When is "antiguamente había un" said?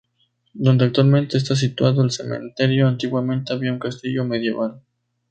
2.87-3.77